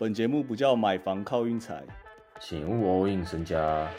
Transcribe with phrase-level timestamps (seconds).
[0.00, 1.84] 本节目不叫买房靠运财，
[2.38, 3.90] 请勿 all in 身家。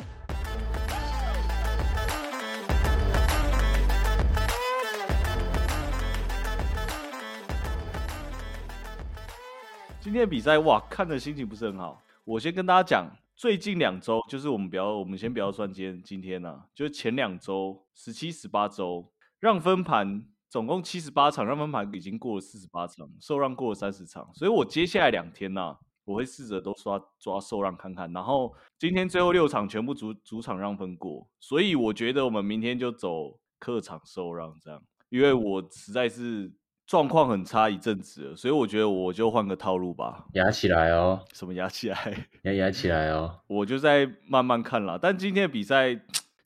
[10.00, 12.02] 今天的比赛哇，看的心情不是很好。
[12.24, 25.78] 我先跟大家讲，最近两周就是我们不要，我们先不要算今天今天呢、就是前两周十七、十八周让分盘总共七十八场，让分盘已经过了四十八场，受让过了三十场，所以我接下来两天呢、
[26.10, 36.52] 我会试着都刷抓受让看看，然后今天最后六场全部主主场让分过，所以我觉得我们明天就走客场受让这样，因为我实在是
[36.88, 40.26] 状况很差一阵子了，所以我觉得我就换个套路吧。
[40.34, 42.28] 压起来哦，什么压起来？
[42.42, 43.40] 要压起来哦。
[43.46, 44.98] 我就在慢慢看啦。
[45.00, 45.94] 但今天的比赛，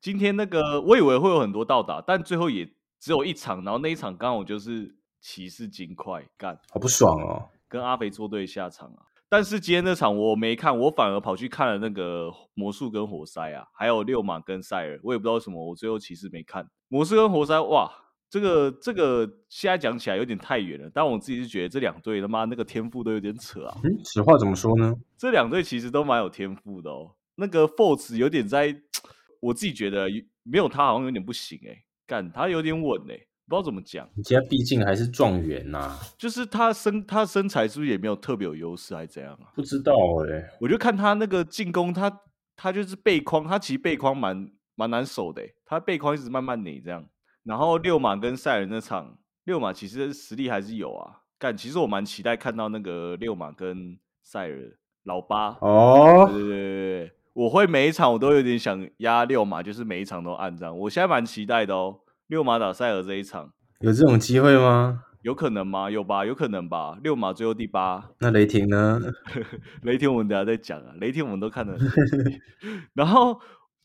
[0.01, 7.47] 今天那个我以为会有很多到达，但最后也只有一场，然后那一场刚好就是骑士金块干好不爽哦。
[7.69, 9.12] 跟阿肥作对下场啊。
[9.33, 14.99] 但是今天那场我没看，我反而跑去看了那个魔术跟活塞啊，还有六马跟塞尔。
[15.01, 17.59] 我也不知道为什么，我最后其实没看魔术跟活塞。
[17.59, 17.91] 哇，
[18.29, 23.75] 这个这个现在讲起来有点太远了，但我自己是觉得这两队他妈那个天赋都有点扯啊。
[23.83, 24.93] 嗯，实话怎么说呢？
[25.17, 27.15] 这两队其实都蛮有天赋的哦。
[27.33, 28.79] 那个 Force 有点在，
[29.41, 30.07] 我自己觉得
[30.43, 31.75] 没有他好像有点不行哎、
[32.05, 33.19] 干他有点稳哎、
[33.53, 39.53] 不知道怎么讲，人家毕竟还是状元呐、就是他身他身材是不是也没有特别有优势，还是怎样啊？
[39.55, 39.93] 不知道
[40.27, 42.11] 哎、我就看他那个进攻，他
[42.55, 47.05] 他就是背框，他其实背框蛮蛮难守的欸，他背框一直慢慢垒这样。
[47.43, 51.19] 然后六马跟塞尔那场，六马其实实力还是有啊。
[51.37, 60.75] 但，其实我蛮期待看到那个六马跟塞尔老八哦，对对对对对，我会每一场我都有点想压六马，就是每一场都按这样。
[60.75, 65.03] 我现在蛮期待的哦，六马打塞尔这一场有这种机会吗？
[65.21, 65.89] 有可能吗？
[65.89, 66.97] 有吧，有可能吧。
[67.01, 68.99] 六马最后第八，那雷霆呢？
[69.83, 72.41] 雷霆我们等下再讲啊，雷霆我们都看得很仔细
[72.93, 73.39] 然后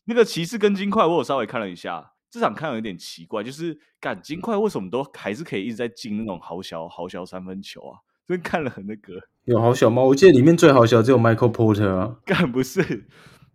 [0.05, 7.99] 那个骑士跟金块，我有稍微看了一下，这场看有点奇怪，就是干金块为什么都还是可以一直在进那种好小好小三分球啊？
[8.27, 9.13] 真看了很那个。
[9.45, 10.01] 有好小吗？
[10.03, 12.17] 我记得里面最好小只有 Michael Porter 啊。
[12.25, 13.05] 干不是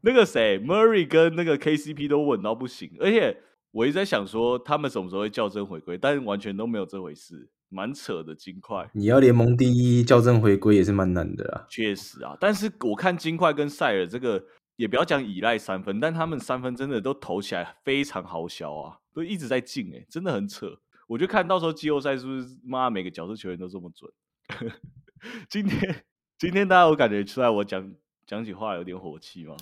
[0.01, 3.37] 那个谁，Murray 跟那个 KCP 都稳到不行，而且
[3.75, 8.33] 我一直在想说他们什么时候会校正回归，但是完全都没有这回事，蛮扯的。
[8.33, 11.67] 金块你要联盟第一校正回归也是蛮难的啊。
[11.69, 14.45] 确实啊，但是我看金块跟塞尔这个
[14.77, 20.79] 也不要讲依赖三分，但他们三分真的都投起来非常好小啊，都一直在进哎、真的很扯。
[21.09, 24.09] 我就看到时候季后赛是不是妈每个角色球员都这么准？
[25.51, 26.05] 今天
[26.39, 27.93] 今天大家有感觉出来我讲
[28.25, 29.57] 讲起话有点火气吗？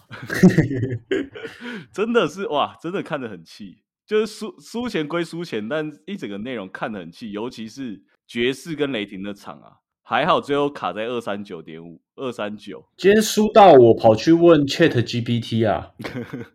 [1.90, 3.78] 真的是哇，真的看得很气。
[4.12, 12.84] 就是输输钱归输钱，但一整个内容看得很气，尤其是爵士跟雷霆的场啊，还好最后卡在二三九点五，二三九。
[12.98, 15.92] 今天输到我跑去问 Chat GPT 啊，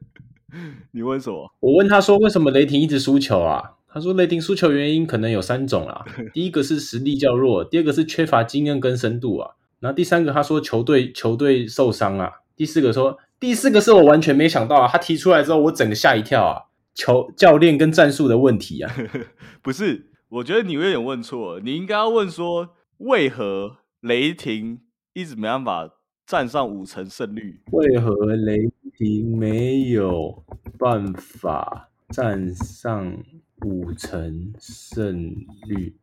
[0.94, 1.52] 你问什么？
[1.60, 3.74] 我问他说为什么雷霆一直输球啊？
[3.88, 16.67] 他说雷霆输球原因可能有三种啊， 第一个是实力较弱，第二个是缺乏经验跟深度啊，然后第三个他说球队球队受伤啊，第四个说第四个是我完全没想到啊，他提出来之后我整个吓一跳啊，
[16.98, 18.92] 球教练跟战术的问题啊，
[19.62, 24.82] 不是，我觉得你有点问错了，你应该要问说为何雷霆
[25.14, 25.92] 一直没办法
[26.26, 27.62] 站上五成胜率？
[27.72, 30.44] 为何雷霆没有
[30.80, 33.24] 办法站上
[33.64, 35.36] 五成胜
[35.68, 35.96] 率？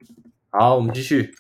[0.51, 1.35] 好，我们继续。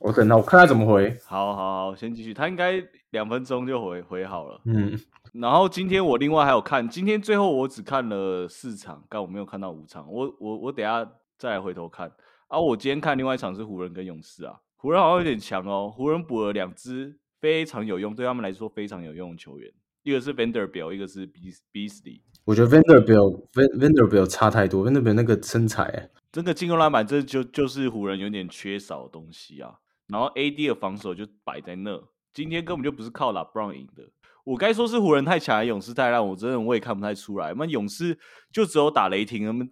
[0.00, 1.16] 我等他，我看他怎么回。
[1.24, 4.60] 好好好，先继续，他应该两分钟就回回好了。
[4.64, 4.98] 嗯，
[5.40, 11.06] 然后今天我另外还有看，今天最后我只看了四场，但我没有看到五场，我我我等下
[11.38, 12.10] 再来回头看。
[12.48, 19.70] 啊，我今天看另外一场是湖人跟勇士啊，湖人好像有点强哦，湖人补了两支非常有用，对他们来说非常有用的球员，
[20.04, 21.26] 一个是 Vanderbilt，一个是
[21.72, 22.20] Beasley。
[22.44, 29.80] 我觉得 Vanderbilt Van Vanderbilt 差太多，Vanderbilt 那个身材、欸，这个进攻篮板，这就就是湖人有点缺少的东西啊。
[30.06, 32.00] 然后 AD 的防守就摆在那，
[32.32, 34.04] 今天根本就不是靠 LeBron 赢的。
[34.46, 37.52] 我该说是湖人太强，还是勇士太烂，我真的我也看不太出来。
[37.56, 38.16] 那勇士
[38.52, 39.68] 就只有打雷霆，他们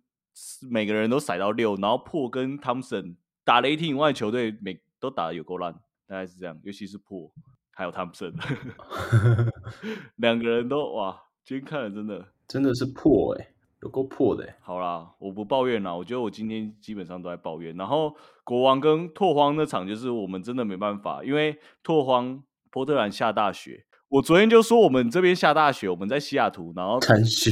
[0.68, 5.72] 每个人都塞到六，然后破跟汤森打雷霆以外球队每都打的有够烂，
[6.08, 6.58] 大概是这样。
[6.64, 7.30] 尤其是破
[7.70, 8.34] 还有汤森，
[10.16, 13.46] 两个人都哇，今天看了真的真的是破哎、
[13.82, 14.56] 有够破的、欸。
[14.60, 17.76] 好啦，我不抱怨啦，我觉得我今天基本上都在抱怨。
[17.76, 18.12] 然后
[18.42, 22.42] 国王跟拓荒那场，就是我们真的没办法，因为拓荒
[22.72, 23.86] 波特兰下大雪。
[24.14, 27.50] 我昨天就说我们这边下大雪，我们在西雅图，然后残血，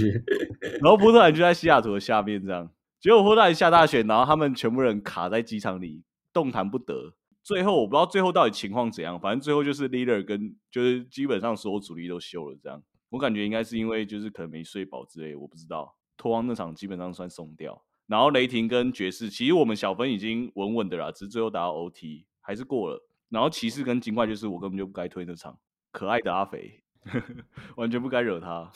[0.81, 2.71] 然后波特兰就在西雅图的下面这样。
[3.01, 7.15] 结果波特兰下大雪，然后他们全部人卡在机场里，动弹不得。
[7.43, 12.81] 最后我不知道最后到底情况怎样，反正最后就是 leader 跟就是基本上所有主力都休了，这样
[13.11, 15.97] 我感觉应该是因为就是可能没睡饱之类，我不知道。
[16.17, 23.05] 托邦那场基本上算松掉，然后雷霆跟爵士，其实我们小分已经稳稳的啦，只是最后打到 OT 还是过了。
[23.31, 25.59] 然后骑士跟金块就是我根本就不该推那场，
[25.93, 26.81] 可爱的阿肥，
[27.77, 28.71] 完全不该惹他。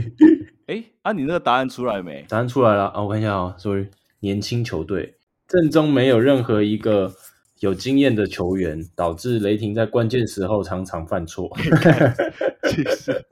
[0.66, 2.24] 哎，啊，你那个答案出来没？
[2.28, 3.86] 答案出来了啊，我看一下啊，sorry，
[4.20, 5.16] 年轻球队
[5.46, 7.14] 阵中没有任何一个
[7.60, 11.54] 有经验的球员，导致雷霆在关键时候常常犯错。
[12.66, 13.24] 其实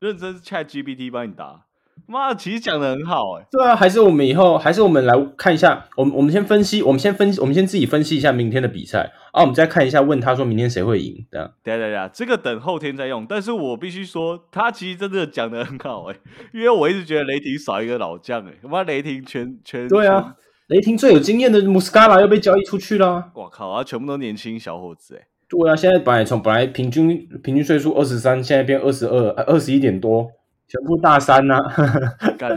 [0.00, 1.66] 认真是 Chat GPT 帮你答。
[2.06, 3.46] 妈，其实讲的很好哎。
[3.50, 5.86] 对啊，还是我们以后，还是我们来看一下。
[5.96, 9.42] 我们我们先分析，我们先分析，我们先自己分析一下明天的比赛啊。
[9.42, 11.26] 我们再看一下，问他说明天谁会赢。
[11.30, 13.26] 这样，对对对，这个等后天再用。
[13.26, 16.16] 但是我必须说，他其实真的讲的很好哎，
[16.52, 18.52] 因为我一直觉得雷霆少一个老将哎。
[18.62, 20.34] 妈，雷霆全全对啊，
[20.68, 23.30] 雷霆最有经验的穆斯卡拉又被交易出去了。
[23.34, 25.26] 我靠，啊，全部都年轻小伙子哎。
[25.48, 30.30] 对啊，现在本来从本来平均平均岁数二十三，现在变二十二，二十一点多。
[30.68, 31.58] 全部大三 呐，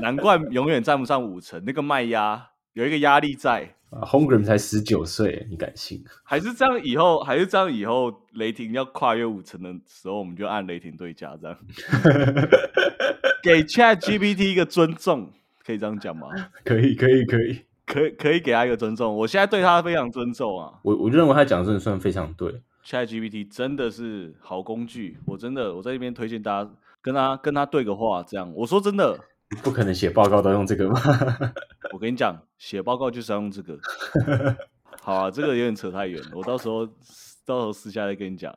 [0.01, 1.63] 难怪永远站不上五成。
[1.65, 3.75] 那个卖压有一个压力在。
[3.91, 6.01] Homegram 才十九岁，你敢信？
[6.23, 11.57] 还是这样以后，还是这样以后，雷霆要跨越五成的时候，我们就按雷霆对家这样。
[13.43, 15.29] 给 Chat GPT 一个尊重，
[15.65, 16.29] 可以这样讲吗？
[16.63, 19.13] 可以，可以，可以，可可以给他一个尊重。
[19.13, 20.79] 我现在对他非常尊重啊。
[20.83, 22.61] 我我认为他讲的真的算非常对。
[22.85, 26.71] Chat GPT 真的是好工具，我真的我在这边推荐大家。
[27.01, 29.19] 跟他跟他对个话，这样我说真的，
[29.63, 30.99] 不可能写报告都用这个吗？
[31.93, 33.77] 我跟你讲，写报告就是要用这个。
[35.01, 36.85] 好啊，这个有点扯太远，我到时候
[37.45, 38.55] 到时候私下再跟你讲。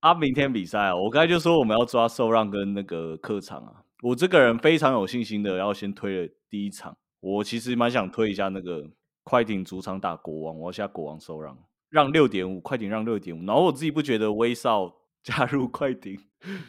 [0.00, 3.72] 啊，明天比赛啊，我刚才就说我们要抓受让跟那个客场啊，
[4.02, 6.96] 我这个人非常有信心的，要先推了第一场。
[7.20, 8.84] 我其实蛮想推一下那个
[9.22, 11.56] 快艇主场打国王，我要下国王受让，
[11.88, 13.44] 让六点五，快艇让六点五。
[13.46, 14.92] 然后我自己不觉得威少
[15.22, 16.18] 加入快艇。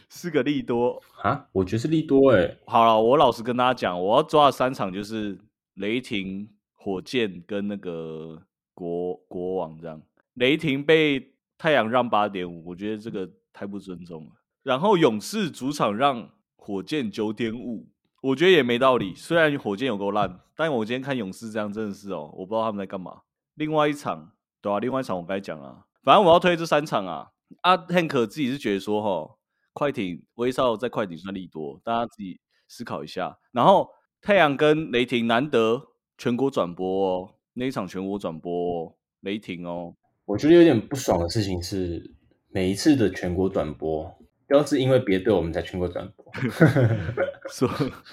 [0.07, 2.57] 是个利多啊，我觉得是利多哎。
[2.67, 5.35] 好了，我老实跟大家讲，我要抓的三场就是
[5.73, 8.43] 雷霆、火箭跟那个
[8.75, 9.99] 国国王这样。
[10.35, 14.31] 雷霆被太阳让八点五，我觉得这个太不尊重了。
[14.61, 17.87] 然后勇士主场让火箭九点五，
[18.21, 19.15] 我觉得也没道理。
[19.15, 23.21] 虽然火箭有够烂，但我今天看勇士这样真的是哦，我不知道他们在干嘛。
[23.55, 27.31] 另外一场对啊，另外一场我该讲啊，反正我要推这三场啊。
[27.61, 29.35] 阿 Hank 自己是觉得说哈。
[29.75, 33.39] 快艇威少在快艇算利多，大家自己思考一下。
[33.51, 33.89] 然后
[34.21, 39.95] 太阳跟雷霆难得全国转播哦，那一场全国转播哦雷霆哦。
[40.25, 42.13] 我觉得有点不爽的事情是，
[42.49, 44.15] 每一次的全国转播
[44.47, 46.23] 都是因为别队我们才全国转播，
[47.49, 47.67] 说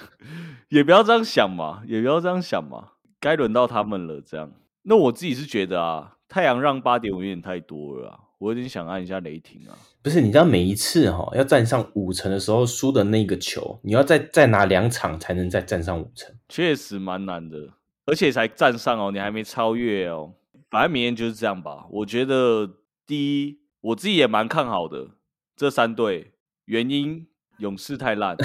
[0.69, 4.19] 也不要这样想嘛，也不要这样想嘛，该轮到他们了。
[4.19, 4.51] 这样，
[4.81, 8.19] 那我自己是觉得啊，太阳让八点五有点太多了啊。
[8.41, 9.77] 我有点想按一下雷霆啊！
[10.01, 17.69] 不是，你知道每一次哈要站上五成的时候输的那个球，你要再再拿两场才能再站上五成，确实蛮难的。
[18.07, 20.33] 而且才站上哦，你还没超越哦。
[20.71, 21.85] 反正明天就是这样吧。
[21.91, 22.67] 我觉得
[23.05, 25.09] 第一，我自己也蛮看好的
[25.55, 26.33] 这三队，
[26.65, 27.27] 原因
[27.59, 28.35] 勇士太烂。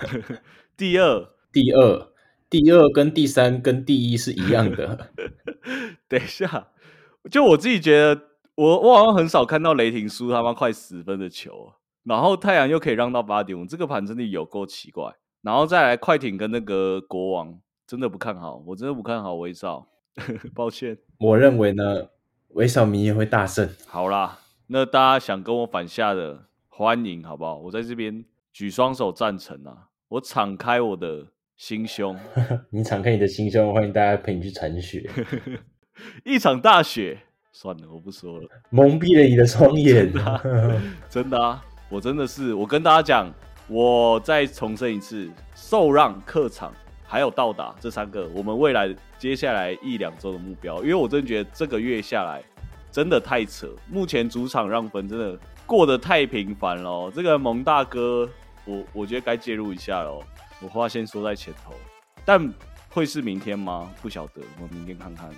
[0.76, 2.08] 第二，第二，
[2.50, 5.12] 第二跟第三跟第一是一样的。
[6.06, 6.68] 等一下，
[7.30, 8.33] 就我自己觉得。
[8.56, 11.72] 我我好像很少看到雷霆输他妈快十分的球，
[12.04, 15.12] 然后太阳又可以让到八点五，这个盘真的有够奇怪。
[15.42, 19.88] 然后再来快艇跟那个国王，真的不看好，我真的不看好威少，
[20.54, 20.96] 抱歉。
[21.18, 22.08] 我认为呢，
[22.50, 23.68] 威少明天会大胜。
[23.86, 27.58] 好啦，那大家想跟我反下的，欢迎好不好？
[27.58, 32.16] 我在这边举双手赞成啊，我敞开我的心胸。
[32.70, 35.10] 你敞开你的心胸，欢迎大家陪你去铲雪，
[36.24, 37.22] 一场大雪。
[37.54, 38.48] 算了，我不说了。
[38.70, 40.12] 蒙蔽了你的双眼，
[41.08, 41.64] 真的啊！
[41.88, 43.32] 我真的是，我跟大家讲，
[43.68, 50.82] 我再重申一次，受让客场还有到达这三个，我们未来接下来一两周的目标。
[50.82, 52.42] 因为我真的觉得这个月下来
[52.90, 57.08] 真的太扯，目前主场让分真的过得太频繁了。
[57.14, 58.28] 这个蒙大哥，
[58.64, 60.20] 我我觉得该介入一下喽。
[60.60, 61.72] 我话先说在前头，
[62.24, 62.52] 但
[62.90, 63.88] 会是明天吗？
[64.02, 65.30] 不晓得，我明天看看。